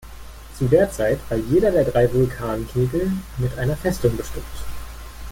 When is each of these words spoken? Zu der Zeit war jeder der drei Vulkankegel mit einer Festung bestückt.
Zu 0.57 0.65
der 0.65 0.89
Zeit 0.91 1.19
war 1.29 1.37
jeder 1.37 1.69
der 1.69 1.83
drei 1.85 2.11
Vulkankegel 2.11 3.11
mit 3.37 3.55
einer 3.59 3.77
Festung 3.77 4.17
bestückt. 4.17 4.63